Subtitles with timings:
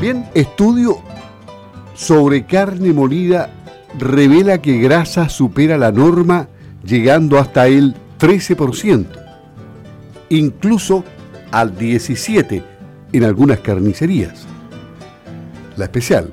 [0.00, 1.00] Bien, estudio
[1.94, 3.50] sobre carne molida
[3.98, 6.46] revela que grasa supera la norma
[6.84, 9.06] llegando hasta el 13%,
[10.28, 11.04] incluso
[11.50, 12.62] al 17%
[13.12, 14.46] en algunas carnicerías.
[15.76, 16.32] La especial,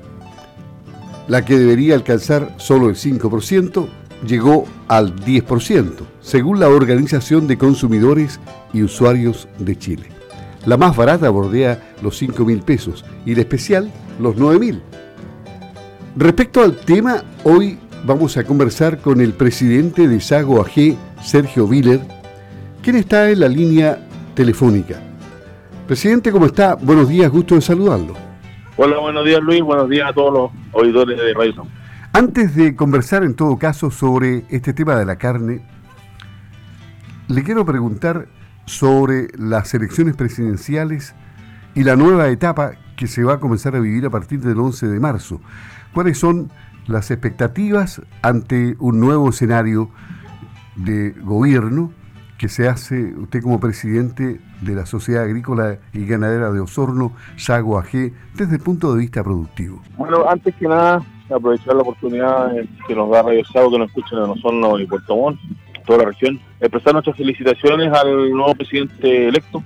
[1.26, 3.88] la que debería alcanzar solo el 5%,
[4.24, 8.38] llegó al 10%, según la Organización de Consumidores
[8.72, 10.15] y Usuarios de Chile.
[10.66, 13.88] La más barata bordea los 5 mil pesos y la especial
[14.18, 14.82] los 9 mil.
[16.16, 22.00] Respecto al tema, hoy vamos a conversar con el presidente de Sago AG, Sergio Viller,
[22.82, 25.00] quien está en la línea telefónica.
[25.86, 26.74] Presidente, ¿cómo está?
[26.74, 28.14] Buenos días, gusto de saludarlo.
[28.76, 31.64] Hola, buenos días Luis, buenos días a todos los oidores de Radio.
[32.12, 35.64] Antes de conversar en todo caso sobre este tema de la carne,
[37.28, 38.26] le quiero preguntar
[38.66, 41.14] sobre las elecciones presidenciales
[41.74, 44.88] y la nueva etapa que se va a comenzar a vivir a partir del 11
[44.88, 45.40] de marzo.
[45.94, 46.50] ¿Cuáles son
[46.86, 49.90] las expectativas ante un nuevo escenario
[50.76, 51.92] de gobierno
[52.38, 57.78] que se hace usted como presidente de la Sociedad Agrícola y Ganadera de Osorno, Sago
[57.78, 59.80] AG, desde el punto de vista productivo?
[59.96, 61.00] Bueno, antes que nada,
[61.34, 62.52] aprovechar la oportunidad
[62.86, 65.40] que nos da Radio Sago, que nos escuchen en Osorno y Puerto Montt,
[65.86, 69.62] toda la región, expresar nuestras felicitaciones al nuevo presidente electo,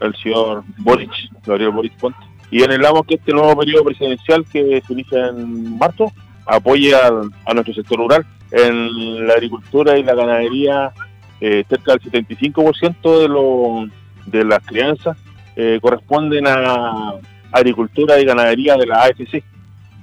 [0.00, 1.10] el señor Boric,
[1.44, 2.18] Gabriel Boric Ponte.
[2.50, 6.12] Y anhelamos que este nuevo periodo presidencial que se inicia en marzo
[6.46, 7.10] apoye a
[7.54, 10.92] nuestro sector rural en la agricultura y la ganadería.
[11.40, 13.88] Eh, cerca del 75% de, lo,
[14.26, 15.16] de las crianzas
[15.56, 17.14] eh, corresponden a
[17.50, 19.42] agricultura y ganadería de la AFC,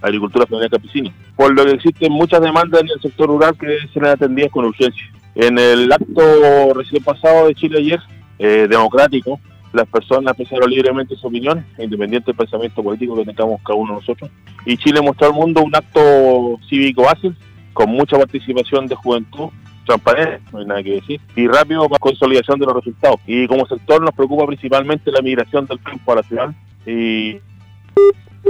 [0.02, 4.00] Agricultura Familiar Campesina, por lo que existen muchas demandas en el sector rural que se
[4.00, 5.04] han atendidas con urgencia.
[5.40, 8.02] En el acto recién pasado de Chile ayer,
[8.40, 9.40] eh, democrático,
[9.72, 14.00] las personas expresaron libremente sus opiniones, independiente del pensamiento político que tengamos cada uno de
[14.02, 14.30] nosotros.
[14.66, 17.34] Y Chile mostró al mundo un acto cívico ágil,
[17.72, 19.48] con mucha participación de juventud,
[19.86, 23.22] transparente, no hay nada que decir, y rápido para consolidación de los resultados.
[23.26, 26.54] Y como sector nos preocupa principalmente la migración del campo a la ciudad
[26.86, 27.38] y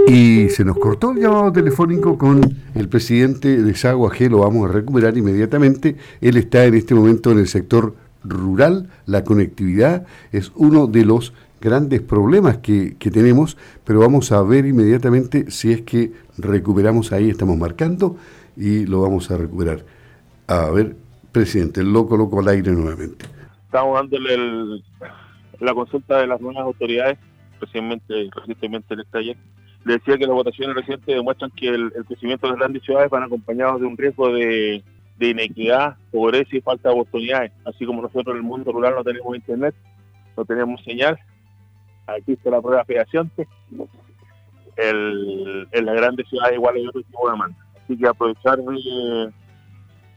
[0.07, 2.41] y se nos cortó el llamado telefónico con
[2.73, 5.97] el presidente de Sagua G, lo vamos a recuperar inmediatamente.
[6.21, 11.33] Él está en este momento en el sector rural, la conectividad es uno de los
[11.61, 17.57] grandes problemas que, tenemos, pero vamos a ver inmediatamente si es que recuperamos ahí, estamos
[17.57, 18.17] marcando
[18.55, 19.83] y lo vamos a recuperar.
[20.47, 20.95] A ver,
[21.31, 23.25] presidente, lo coloco al aire nuevamente.
[23.65, 24.81] Estamos dándole
[25.59, 27.19] la consulta de las nuevas autoridades,
[27.59, 29.37] recientemente, recientemente el ayer
[29.85, 33.23] le decía que las votaciones recientes demuestran que el, crecimiento de las grandes ciudades van
[33.23, 34.83] acompañados de un riesgo de,
[35.19, 37.51] inequidad, pobreza y falta de oportunidades.
[37.65, 39.75] Así como nosotros en el mundo rural no tenemos internet,
[40.35, 41.17] no tenemos señal,
[42.07, 43.47] aquí está la prueba fehaciente.
[44.75, 47.57] El, en las grandes ciudades igual hay otro tipo de demanda.
[47.83, 48.59] Así que aprovechar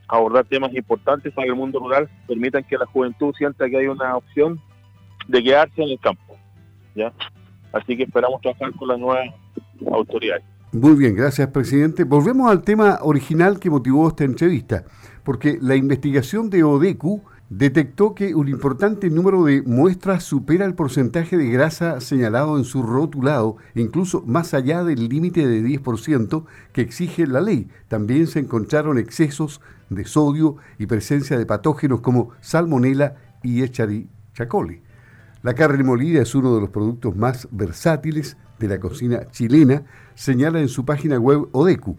[0.09, 4.17] abordar temas importantes para el mundo rural permitan que la juventud sienta que hay una
[4.17, 4.61] opción
[5.27, 6.37] de quedarse en el campo.
[6.95, 7.13] ¿Ya?
[7.73, 9.29] Así que esperamos trabajar con las nuevas
[9.91, 10.45] autoridades.
[10.73, 12.05] Muy bien, gracias presidente.
[12.05, 14.85] Volvemos al tema original que motivó esta entrevista,
[15.23, 21.37] porque la investigación de ODECU detectó que un importante número de muestras supera el porcentaje
[21.37, 27.27] de grasa señalado en su rotulado, incluso más allá del límite de 10% que exige
[27.27, 27.69] la ley.
[27.89, 29.61] También se encontraron excesos
[29.91, 34.81] de sodio y presencia de patógenos como salmonella y echarichacoli.
[35.43, 39.83] La carne molida es uno de los productos más versátiles de la cocina chilena,
[40.15, 41.99] señala en su página web Odecu.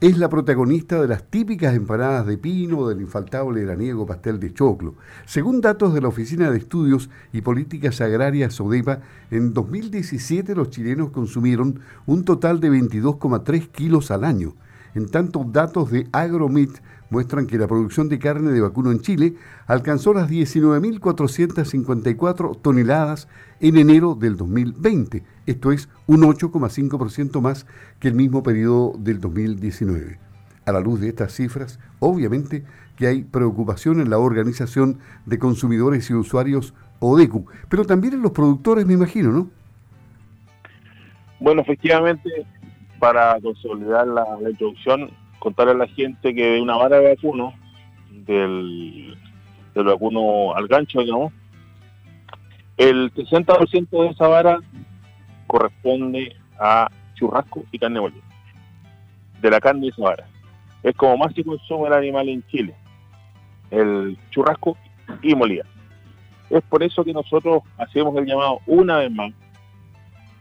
[0.00, 4.94] Es la protagonista de las típicas empanadas de pino, del infaltable graniego pastel de choclo.
[5.26, 9.00] Según datos de la Oficina de Estudios y Políticas Agrarias ODEPA,
[9.30, 14.54] en 2017 los chilenos consumieron un total de 22,3 kilos al año.
[14.94, 16.70] En tanto, datos de AgroMeat
[17.10, 19.34] muestran que la producción de carne de vacuno en Chile
[19.66, 23.28] alcanzó las 19.454 toneladas
[23.60, 25.24] en enero del 2020.
[25.46, 27.66] Esto es un 8,5% más
[28.00, 30.18] que el mismo periodo del 2019.
[30.66, 32.64] A la luz de estas cifras, obviamente
[32.96, 38.32] que hay preocupación en la Organización de Consumidores y Usuarios ODECU, pero también en los
[38.32, 39.48] productores, me imagino, ¿no?
[41.38, 42.28] Bueno, efectivamente,
[42.98, 47.54] para consolidar la, introducción, contarle a la gente que de una vara de vacuno,
[48.10, 49.16] del,
[49.74, 51.32] del vacuno al gancho, digamos,
[52.76, 54.60] el 60% de esa vara
[55.48, 58.22] corresponde a churrasco y carne molida.
[59.40, 60.28] De la carne de esa vara.
[60.82, 62.74] Es como más se consume el animal en Chile.
[63.70, 64.76] El churrasco
[65.22, 65.64] y molida.
[66.50, 69.32] Es por eso que nosotros hacemos el llamado una vez más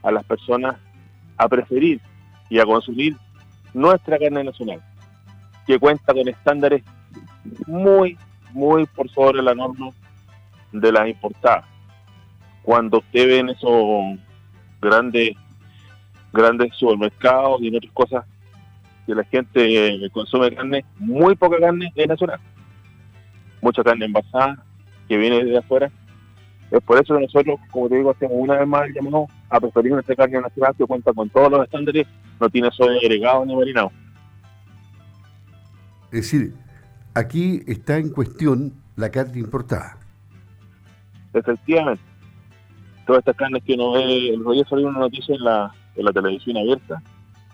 [0.03, 0.75] a las personas
[1.37, 1.99] a preferir
[2.49, 3.17] y a consumir
[3.73, 4.81] nuestra carne nacional,
[5.65, 6.83] que cuenta con estándares
[7.65, 8.17] muy,
[8.51, 9.89] muy por sobre la norma
[10.71, 11.65] de las importadas.
[12.63, 14.19] Cuando usted ve en esos
[14.81, 15.31] grandes,
[16.33, 18.25] grandes supermercados y en otras cosas
[19.05, 22.39] que la gente consume carne, muy poca carne es nacional.
[23.61, 24.61] Mucha carne envasada
[25.07, 25.89] que viene de afuera.
[26.69, 29.59] Es por eso que nosotros, como te digo, hacemos una vez más el llamado a
[29.59, 32.05] preferir nuestra carne nacional que cuenta con todos los estándares,
[32.39, 33.91] no tiene sodio agregado ni marinado.
[36.11, 36.53] Es decir,
[37.13, 39.97] aquí está en cuestión la carne importada.
[41.33, 42.01] Efectivamente.
[43.05, 46.11] Todas estas carnes que uno ve, el rollo salió una noticia en la, en la
[46.11, 47.01] televisión abierta,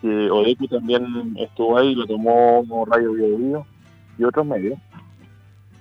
[0.02, 3.66] que Odecu también estuvo ahí, lo tomó Radio Bio,
[4.18, 4.80] y otros medios,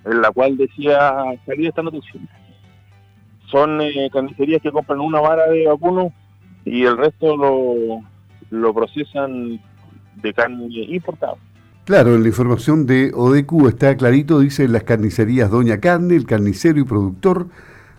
[0.04, 1.14] en la cual decía,
[1.46, 2.20] salía esta noticia.
[3.46, 6.12] Son eh, carnicerías que compran una vara de vacuno
[6.64, 8.02] y el resto lo,
[8.52, 9.60] lo procesan
[10.22, 11.34] de carne importada.
[11.84, 16.78] Claro, en la información de ODQ está clarito, dice las carnicerías Doña Carne, el carnicero
[16.78, 17.48] y productor.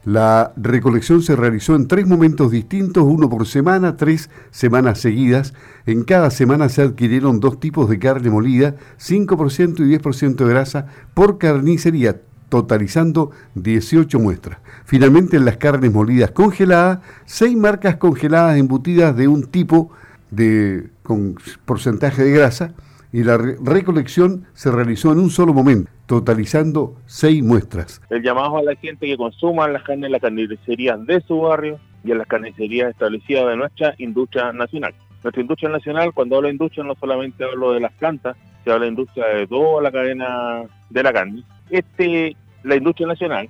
[0.06, 5.54] La recolección se realizó en tres momentos distintos, uno por semana, tres semanas seguidas.
[5.86, 10.88] En cada semana se adquirieron dos tipos de carne molida, 5% y 10% de grasa
[11.14, 14.60] por carnicería, totalizando 18 muestras.
[14.86, 19.92] Finalmente, en las carnes molidas congeladas, seis marcas congeladas embutidas de un tipo
[20.36, 21.36] de con
[21.66, 22.74] porcentaje de grasa
[23.12, 28.02] y la recolección se realizó en un solo momento, totalizando seis muestras.
[28.10, 31.80] El llamado a la gente que consuma las carnes en las carnicerías de su barrio
[32.04, 34.96] y en las carnicerías establecidas de nuestra industria nacional.
[35.24, 38.86] Nuestra industria nacional, cuando hablo de industria, no solamente hablo de las plantas, se habla
[38.86, 41.44] de industria de toda la cadena de la carne.
[41.70, 43.48] Este, la industria nacional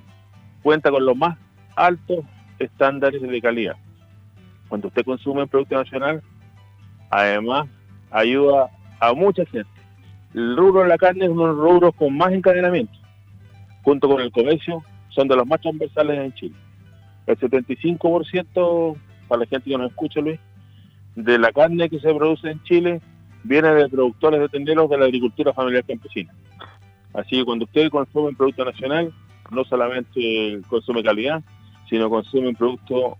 [0.62, 1.38] cuenta con los más
[1.74, 2.18] altos
[2.58, 3.76] estándares de calidad.
[4.68, 6.22] Cuando usted consume un producto nacional,
[7.14, 7.68] además
[8.10, 8.70] ayuda
[9.00, 9.70] a mucha gente.
[10.34, 12.92] El rubro de la carne es uno de los rubros con más encadenamiento,
[13.82, 16.56] junto con el comercio, son de los más transversales en Chile.
[17.26, 18.96] El 75%,
[19.28, 20.40] para la gente que nos escucha, Luis,
[21.14, 23.00] de la carne que se produce en Chile
[23.44, 26.34] viene de productores de tenderos de la agricultura familiar campesina.
[27.12, 29.12] Así que cuando usted consume un producto nacional,
[29.52, 31.42] no solamente consume calidad,
[31.88, 33.16] sino consume un producto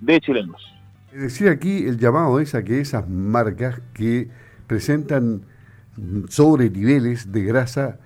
[0.00, 0.79] de chilenos.
[1.12, 4.28] Es decir, aquí el llamado es a que esas marcas que
[4.68, 5.42] presentan
[6.28, 7.98] sobre niveles de grasa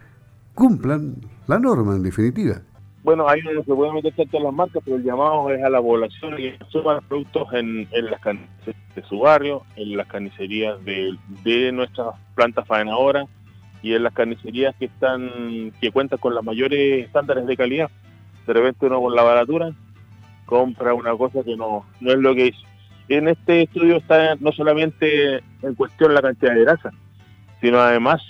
[0.55, 1.17] cumplan
[1.47, 2.63] la norma en definitiva.
[3.03, 5.83] Bueno, ahí no se puede meter tanto las marcas, pero el llamado es a la
[5.83, 11.15] población que consuman productos en, las carnicerías de su barrio, en las carnicerías de,
[11.45, 13.29] de nuestras plantas faenadoras
[13.83, 17.91] y en las carnicerías que están que cuentan con los mayores estándares de calidad.
[18.47, 19.73] De repente uno con la baratura
[20.47, 22.57] compra una cosa que no, no es lo que es
[23.09, 26.91] en este estudio está no solamente en cuestión la cantidad de grasa,
[27.61, 28.23] sino además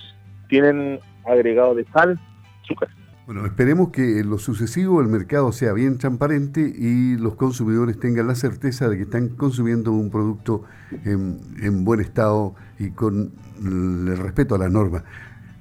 [0.48, 2.18] tienen agregado de sal,
[2.62, 2.88] azúcar.
[3.26, 8.26] Bueno, esperemos que en lo sucesivo el mercado sea bien transparente y los consumidores tengan
[8.26, 10.64] la certeza de que están consumiendo un producto
[11.06, 13.32] en, en buen estado y con
[13.64, 15.04] el respeto a la norma.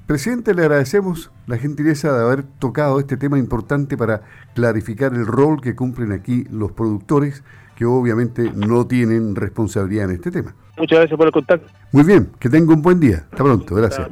[0.08, 4.24] Presidente, le agradecemos la gentileza de haber tocado este tema importante para
[4.54, 7.44] clarificar el rol que cumplen aquí los productores
[7.84, 10.56] que obviamente no tienen responsabilidad en este tema.
[10.78, 11.68] Muchas gracias por el contacto.
[11.92, 13.26] Muy bien, que tenga un buen día.
[13.30, 14.08] Hasta pronto, gracias.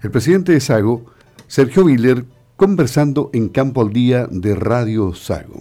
[0.00, 1.06] El presidente de Sago,
[1.48, 5.60] Sergio Viller, conversando en Campo al Día de Radio Sago.